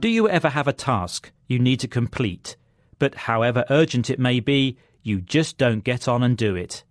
Do 0.00 0.08
you 0.08 0.30
ever 0.30 0.48
have 0.48 0.66
a 0.66 0.72
task 0.72 1.30
you 1.46 1.58
need 1.58 1.78
to 1.80 1.86
complete, 1.86 2.56
but 2.98 3.14
however 3.14 3.66
urgent 3.68 4.08
it 4.08 4.18
may 4.18 4.40
be, 4.40 4.78
you 5.02 5.20
just 5.20 5.58
don't 5.58 5.84
get 5.84 6.08
on 6.08 6.22
and 6.22 6.38
do 6.38 6.56
it? 6.56 6.84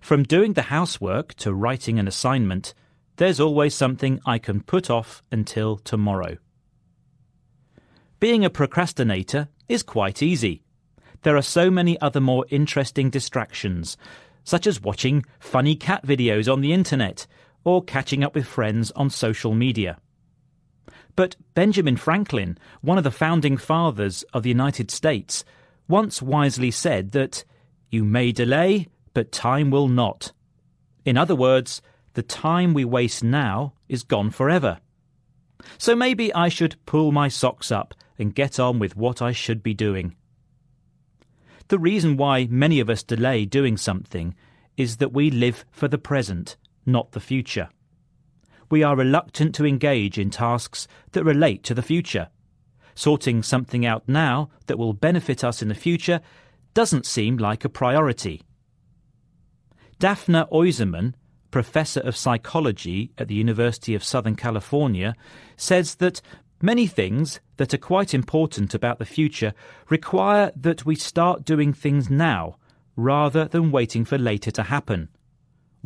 From 0.00 0.24
doing 0.24 0.54
the 0.54 0.62
housework 0.62 1.34
to 1.34 1.54
writing 1.54 2.00
an 2.00 2.08
assignment, 2.08 2.74
there's 3.14 3.38
always 3.38 3.76
something 3.76 4.18
I 4.26 4.38
can 4.38 4.60
put 4.60 4.90
off 4.90 5.22
until 5.30 5.76
tomorrow. 5.76 6.38
Being 8.18 8.44
a 8.44 8.50
procrastinator 8.50 9.46
is 9.68 9.84
quite 9.84 10.20
easy. 10.20 10.64
There 11.22 11.36
are 11.36 11.42
so 11.42 11.70
many 11.70 11.96
other 12.00 12.20
more 12.20 12.44
interesting 12.50 13.08
distractions, 13.08 13.96
such 14.42 14.66
as 14.66 14.82
watching 14.82 15.24
funny 15.38 15.76
cat 15.76 16.04
videos 16.04 16.52
on 16.52 16.60
the 16.60 16.72
internet 16.72 17.28
or 17.62 17.84
catching 17.84 18.24
up 18.24 18.34
with 18.34 18.48
friends 18.48 18.90
on 18.96 19.10
social 19.10 19.54
media. 19.54 19.98
But 21.16 21.36
Benjamin 21.54 21.96
Franklin, 21.96 22.58
one 22.82 22.98
of 22.98 23.04
the 23.04 23.10
founding 23.10 23.56
fathers 23.56 24.22
of 24.34 24.42
the 24.42 24.50
United 24.50 24.90
States, 24.90 25.44
once 25.88 26.20
wisely 26.20 26.70
said 26.70 27.12
that 27.12 27.44
you 27.90 28.04
may 28.04 28.32
delay, 28.32 28.88
but 29.14 29.32
time 29.32 29.70
will 29.70 29.88
not. 29.88 30.32
In 31.04 31.16
other 31.16 31.34
words, 31.34 31.80
the 32.12 32.22
time 32.22 32.74
we 32.74 32.84
waste 32.84 33.24
now 33.24 33.72
is 33.88 34.02
gone 34.02 34.30
forever. 34.30 34.78
So 35.78 35.96
maybe 35.96 36.32
I 36.34 36.48
should 36.48 36.76
pull 36.84 37.12
my 37.12 37.28
socks 37.28 37.72
up 37.72 37.94
and 38.18 38.34
get 38.34 38.60
on 38.60 38.78
with 38.78 38.96
what 38.96 39.22
I 39.22 39.32
should 39.32 39.62
be 39.62 39.74
doing. 39.74 40.16
The 41.68 41.78
reason 41.78 42.16
why 42.16 42.46
many 42.50 42.78
of 42.78 42.90
us 42.90 43.02
delay 43.02 43.44
doing 43.44 43.76
something 43.76 44.34
is 44.76 44.98
that 44.98 45.12
we 45.12 45.30
live 45.30 45.64
for 45.70 45.88
the 45.88 45.98
present, 45.98 46.56
not 46.84 47.12
the 47.12 47.20
future. 47.20 47.68
We 48.70 48.82
are 48.82 48.96
reluctant 48.96 49.54
to 49.56 49.66
engage 49.66 50.18
in 50.18 50.30
tasks 50.30 50.88
that 51.12 51.24
relate 51.24 51.62
to 51.64 51.74
the 51.74 51.82
future. 51.82 52.28
Sorting 52.94 53.42
something 53.42 53.84
out 53.84 54.08
now 54.08 54.50
that 54.66 54.78
will 54.78 54.92
benefit 54.92 55.44
us 55.44 55.62
in 55.62 55.68
the 55.68 55.74
future 55.74 56.20
doesn't 56.74 57.06
seem 57.06 57.36
like 57.36 57.64
a 57.64 57.68
priority. 57.68 58.42
Daphna 60.00 60.50
Oyserman, 60.50 61.14
professor 61.50 62.00
of 62.00 62.16
psychology 62.16 63.12
at 63.18 63.28
the 63.28 63.34
University 63.34 63.94
of 63.94 64.04
Southern 64.04 64.36
California, 64.36 65.14
says 65.56 65.96
that 65.96 66.20
Many 66.62 66.86
things 66.86 67.40
that 67.58 67.74
are 67.74 67.78
quite 67.78 68.14
important 68.14 68.72
about 68.72 68.98
the 68.98 69.04
future 69.04 69.52
require 69.90 70.52
that 70.56 70.86
we 70.86 70.96
start 70.96 71.44
doing 71.44 71.74
things 71.74 72.08
now 72.08 72.56
rather 72.96 73.44
than 73.44 73.70
waiting 73.70 74.06
for 74.06 74.16
later 74.16 74.50
to 74.52 74.62
happen. 74.62 75.10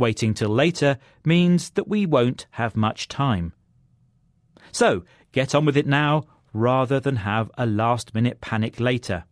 Waiting 0.00 0.32
till 0.32 0.48
later 0.48 0.96
means 1.26 1.68
that 1.72 1.86
we 1.86 2.06
won't 2.06 2.46
have 2.52 2.74
much 2.74 3.06
time. 3.06 3.52
So, 4.72 5.04
get 5.30 5.54
on 5.54 5.66
with 5.66 5.76
it 5.76 5.86
now 5.86 6.24
rather 6.54 6.98
than 7.00 7.16
have 7.16 7.50
a 7.58 7.66
last 7.66 8.14
minute 8.14 8.40
panic 8.40 8.80
later. 8.80 9.24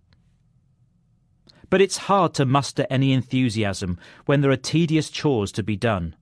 But 1.70 1.80
it's 1.80 2.08
hard 2.08 2.34
to 2.34 2.44
muster 2.44 2.86
any 2.90 3.14
enthusiasm 3.14 3.98
when 4.26 4.42
there 4.42 4.50
are 4.50 4.58
tedious 4.58 5.08
chores 5.08 5.52
to 5.52 5.62
be 5.62 5.74
done. 5.74 6.14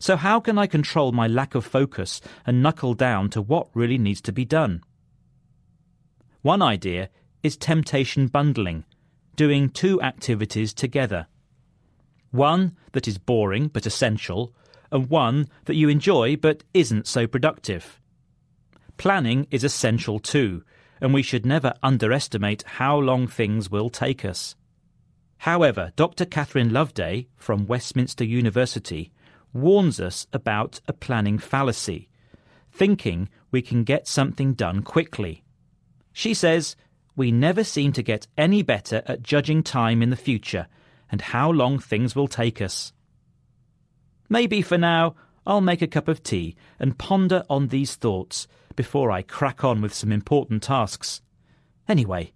So, 0.00 0.16
how 0.16 0.40
can 0.40 0.58
I 0.58 0.66
control 0.66 1.12
my 1.12 1.28
lack 1.28 1.54
of 1.54 1.64
focus 1.64 2.20
and 2.44 2.64
knuckle 2.64 2.94
down 2.94 3.30
to 3.30 3.40
what 3.40 3.68
really 3.74 3.98
needs 3.98 4.20
to 4.22 4.32
be 4.32 4.44
done? 4.44 4.82
One 6.40 6.62
idea 6.62 7.10
is 7.44 7.56
temptation 7.56 8.26
bundling, 8.26 8.84
doing 9.36 9.70
two 9.70 10.02
activities 10.02 10.74
together. 10.74 11.28
One 12.32 12.76
that 12.92 13.06
is 13.06 13.18
boring 13.18 13.68
but 13.68 13.86
essential, 13.86 14.54
and 14.90 15.08
one 15.08 15.48
that 15.66 15.76
you 15.76 15.88
enjoy 15.88 16.36
but 16.36 16.64
isn't 16.74 17.06
so 17.06 17.26
productive. 17.26 18.00
Planning 18.96 19.46
is 19.50 19.64
essential 19.64 20.18
too, 20.18 20.64
and 21.00 21.12
we 21.12 21.22
should 21.22 21.44
never 21.44 21.74
underestimate 21.82 22.62
how 22.62 22.96
long 22.98 23.26
things 23.26 23.70
will 23.70 23.90
take 23.90 24.24
us. 24.24 24.56
However, 25.38 25.92
Dr. 25.94 26.24
Catherine 26.24 26.72
Loveday 26.72 27.26
from 27.36 27.66
Westminster 27.66 28.24
University 28.24 29.12
warns 29.52 30.00
us 30.00 30.26
about 30.32 30.80
a 30.88 30.94
planning 30.94 31.38
fallacy, 31.38 32.08
thinking 32.70 33.28
we 33.50 33.60
can 33.60 33.84
get 33.84 34.08
something 34.08 34.54
done 34.54 34.82
quickly. 34.82 35.44
She 36.14 36.32
says, 36.32 36.76
We 37.14 37.30
never 37.30 37.62
seem 37.62 37.92
to 37.92 38.02
get 38.02 38.26
any 38.38 38.62
better 38.62 39.02
at 39.04 39.22
judging 39.22 39.62
time 39.62 40.00
in 40.00 40.08
the 40.08 40.16
future 40.16 40.66
and 41.12 41.20
how 41.20 41.50
long 41.50 41.78
things 41.78 42.16
will 42.16 42.26
take 42.26 42.60
us. 42.60 42.92
Maybe 44.28 44.62
for 44.62 44.78
now, 44.78 45.14
I'll 45.46 45.60
make 45.60 45.82
a 45.82 45.86
cup 45.86 46.08
of 46.08 46.22
tea 46.22 46.56
and 46.80 46.98
ponder 46.98 47.44
on 47.50 47.68
these 47.68 47.94
thoughts 47.94 48.48
before 48.74 49.10
I 49.10 49.22
crack 49.22 49.62
on 49.62 49.82
with 49.82 49.92
some 49.92 50.10
important 50.10 50.62
tasks. 50.62 51.20
Anyway, 51.86 52.32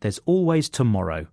there's 0.00 0.20
always 0.26 0.68
tomorrow. 0.68 1.26